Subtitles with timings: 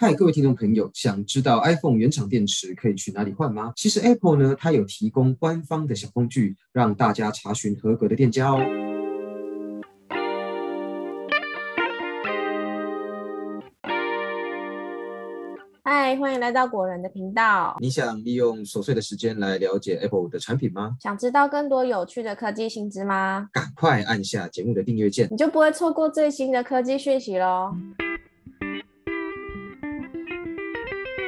[0.00, 3.72] 嗨，各位听众朋友，想知道 iPhone 原厂电池可以去哪里换吗？
[3.74, 8.60] 其实 Apple 呢，它有提供官方的小工具，让大家查询合格的店家哦。
[15.82, 17.76] 嗨，欢迎来到果仁的频道。
[17.80, 20.92] 你想利用琐碎的时间来了解 Apple 的产品吗？
[21.02, 23.48] 想知道更多有趣的科技新知吗？
[23.52, 27.74] 赶快按下节目的订阅键，你就不会错过最新的科技讯息喽。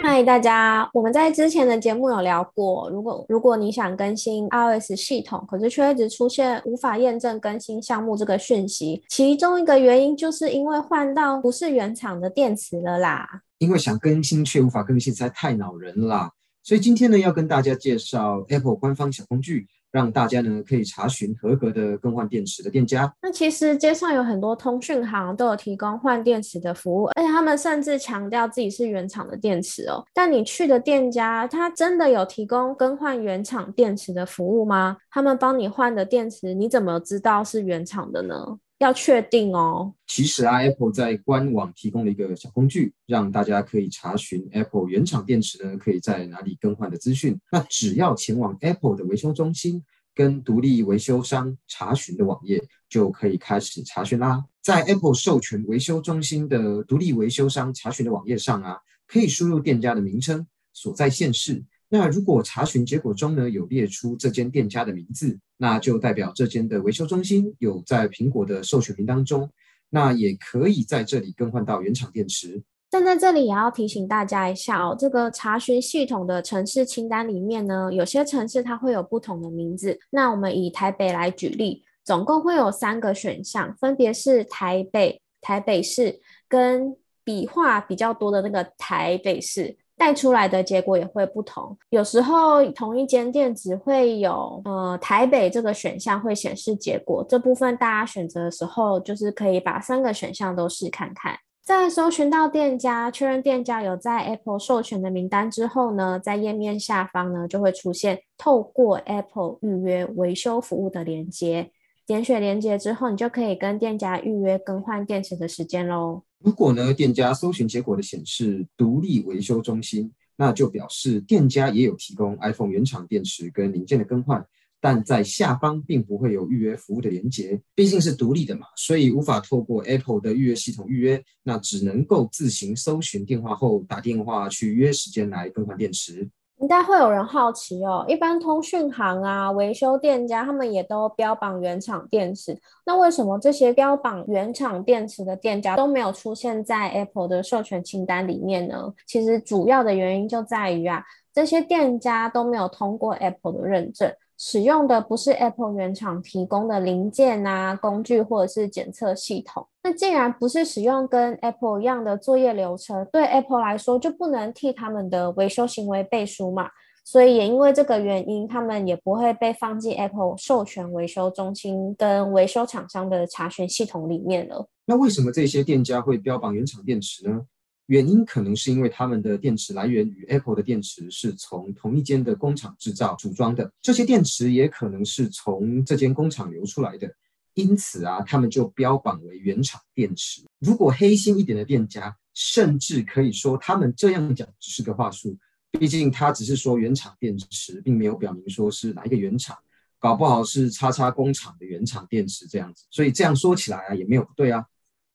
[0.03, 0.89] 嗨，大家！
[0.95, 13.29] 我们在之前的节目有聊过，如果如果你想更新 iOS 系统，可是却一直出现无法验证更新项目这个讯息，其中一个原因就是因为换到不是原厂的电池了啦。
[13.59, 16.31] 因为想更新却无法更新，实在太恼人了。
[16.63, 19.67] 所以今天呢，要跟大家介绍 Apple 官方小工具。
[19.93, 23.13] 让大家呢可以查询合格的更换电池的店家。
[23.23, 30.05] 那其实街上有很多通讯行都有提供换电池的服务，而且他们甚至强调自己是原厂的电池哦。
[30.15, 34.97] 但你去的店家，他真的有提供更换原厂电池的服务吗？
[35.11, 38.35] 他们帮你换的电池，你怎么知道是原厂的呢？
[38.81, 39.95] 要确定哦。
[40.07, 47.39] 其实啊，Apple 在官网提供了一个小工具，让大家可以查询 Apple 原厂电池呢可以在哪里更换的资讯。
[47.53, 54.43] 那只要前往 Apple 的维修中心跟独立维修商查询的网页，就可以开始查询啦。
[54.63, 61.63] 在 Apple 授权维修中心的独立维修商查询的网页上啊，可以输入店家的名称、所在县市。
[61.93, 69.51] 那如果查询结果中呢有列出这间店家的名字，那就代表这间的维修中心有在苹果的授权名当中，
[69.89, 72.63] 那也可以在这里更换到原厂电池。
[72.89, 79.99] 但在这里也要提醒大家一下哦，这个查询系统的城市清单里面呢，有些城市它会有不同的名字。
[80.11, 89.77] 那我们以台北来举例，总共会有三个选项，分别是台北、台北市跟笔画比较多的那个台北市。
[90.01, 101.37] 带出来的结果也会不同，有时候同一间店只会有呃台北这个选项会显示结果，这部分大家选择的时候就是可以把三个选项都试看看。
[101.63, 111.71] 在搜寻到店家，确认店家有在 Apple 授权的名单之后呢，在页面下方呢就会出现透过 Apple 预约维修服务的连接。
[112.07, 116.23] 点选连接之后，你就可以跟店家预约更换电池的时间喽。
[116.43, 124.43] 如果呢，店家搜寻结果的显示独立维修中心，那就表示店家也有提供 iPhone 原厂电池跟零件的更换，
[124.81, 136.27] 但在下方并不会有预约服务的连接，毕竟是独立的嘛，所以无法透过 Apple 的预约系统预约，那只能够自行搜寻电话后打电话去约时间来更换电池。
[136.61, 148.93] 应该会有人好奇哦，一般通讯行啊、维修店家，他们也都标榜原厂电池，那为什么这些标榜原厂电池的店家都没有出现在 Apple 的授权清单里面呢？
[149.07, 154.13] 其实主要的原因就在于啊，这些店家都没有通过 Apple 的认证。
[154.43, 159.67] 使用的不是 Apple 原厂提供的零件啊、工具或者是检测系统。
[159.83, 166.71] 那既然不是使用跟 Apple 一样的作业流程，对 Apple 来说就不能替他们的维修行为背书嘛。
[167.05, 174.67] 所以也因为这个原因，他们也不会被放进 Apple 授权维修中心跟维修厂商的查询系统里面了。
[174.87, 177.43] 那为什么这些店家会标榜原厂电池呢？
[177.91, 187.13] 原因可能是因为他们的电池来源与 Apple 的电池是从同一间的工厂制造组装的，这些电池也可能是从这间工厂流出来的，
[187.55, 190.43] 因此啊，他们就标榜为原厂电池。
[190.61, 195.37] 如果黑心一点的店家，甚至可以说他们这样讲只是个话术，
[195.73, 199.59] 毕竟他只是说原厂电池，并没有表明说是哪一个原厂，
[199.99, 204.65] 搞不好是叉叉工厂的原厂电池这样子，所以这样说起来啊，也没有不对啊。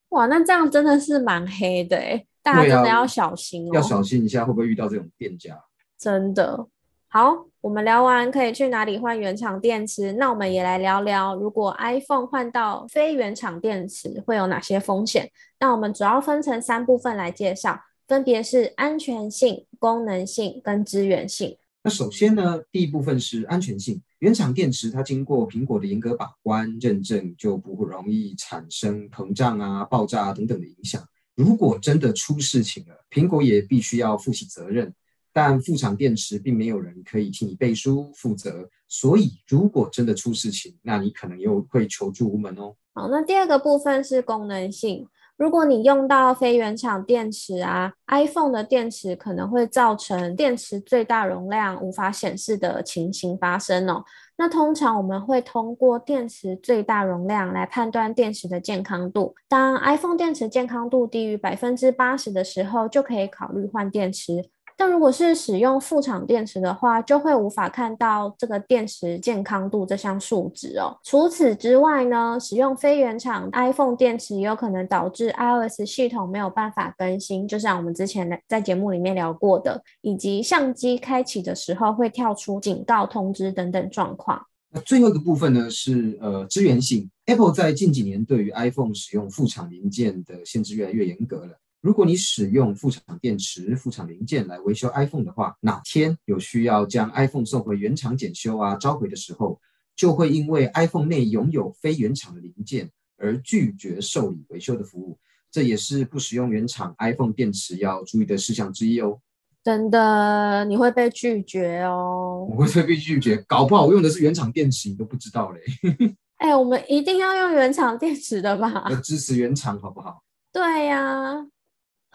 [0.10, 2.26] 哇，那这样真的是蛮黑的哎。
[2.46, 5.60] 大家真的要小心哦，要小心一下，会不会遇到这种店家？
[5.98, 6.68] 真的
[7.08, 10.14] 好，我们聊完可以去哪里换原厂电池？
[10.14, 15.32] 那我们也来聊聊，如果 iPhone 换到非原厂电池会有哪些风险？
[15.60, 21.58] 那我们主要分成三部分来介绍，分别是安全性、功能性跟资源性。
[21.82, 31.02] 那首先呢，第一部分是安全性，原厂电池它经过苹果的严格把关认证，就不容易产生膨胀啊、爆炸等等的影响。
[31.36, 34.94] 如果真的出事情了，苹果也必须要负起责任。
[35.34, 42.74] 但副厂电池并没有人可以替你背书负责，所以如果真的出事情，那你可能又会求助无门哦。
[42.94, 45.06] 好，那第二个部分是功能性。
[45.38, 54.06] 如果你用到非原厂电池啊，iPhone 的电池可能会造成电池最大容量无法显示的情形发生哦。
[54.38, 59.36] 那通常我们会通过电池最大容量来判断电池的健康度。
[59.50, 64.50] 当 iPhone 电池健康度低于百分之八十的时候，就可以考虑换电池。
[64.78, 70.98] 但如果是使用副厂电池的话，就会无法看到这个电池健康度这项数值哦。
[71.04, 84.46] 除此之外呢，使用非原厂 iPhone 电池也有可能导致 iOS 系统没有办法更新，就像我们之前在节目里面聊过的，以及相机开启的时候会跳出警告通知等等状况。
[84.72, 87.10] 那最后一个部分呢，是呃支援性。
[87.28, 91.58] Apple 在近几年对于 iPhone 使用副厂零件的限制越来越严格了。
[91.86, 99.62] 如果你使用副厂电池、副厂零件来维修 iPhone 的话，哪天有需要将 iPhone 送回原厂检修啊、召回的时候，
[99.96, 102.90] 就会因为 iPhone 内拥有非原厂的零件
[103.20, 105.16] 而拒绝受理维修的服务。
[105.52, 109.20] 这也是不使用原厂 iPhone 电池要注意的事项之一哦。
[109.64, 112.48] 真的，你会被拒绝哦。
[112.50, 115.62] 我会被拒绝，搞不好我用的是原厂电池，你都不知道嘞。
[116.42, 118.88] 哎，我们一定要用原厂电池的吧？
[118.90, 120.24] 要支持原厂，好不好？
[120.52, 121.46] 对呀。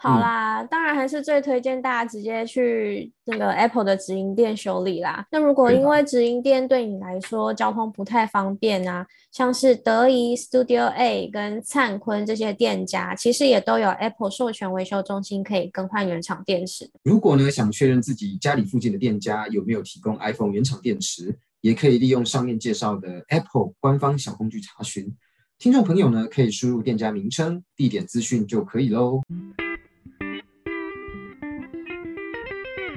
[0.03, 5.23] 好啦，当然还是最推荐大家直接去那个 Apple 的直营店修理啦。
[5.31, 16.89] 那如果因为直营店对你来说交通不太方便啊，像是德仪 Studio A 跟灿坤这些店家，其实也都有 Apple 授权维修中心可以更换原厂电池。
[17.03, 25.15] 如果呢想确认自己家里附近的店家有没有提供 iPhone 原厂电池，也可以利用上面介绍的 Apple 官方小工具查询。
[25.59, 29.21] 听众朋友呢可以输入店家名称、地点资讯就可以喽。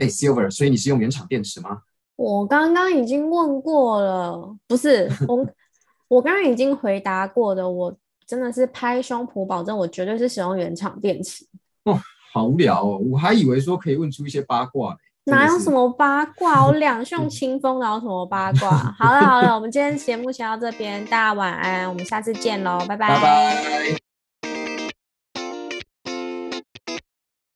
[0.05, 1.79] 哎，Silver，所以你是用原厂电池吗？
[2.17, 5.47] 我刚刚已经问过了，不是我，
[6.09, 7.93] 我刚刚已经回答过的，我
[8.27, 11.47] 真的是拍胸脯保证，我绝对是使用原厂电池。
[11.85, 11.99] 哦，
[12.33, 16.67] 好无聊哦，我还以为说可以问出一些八卦哪有什么八卦？
[16.67, 18.71] 我 两袖清风，哪有什么八卦？
[18.99, 24.04] 好了好了，我们今天节目先到这边，大家晚安，我们下次见喽，拜拜。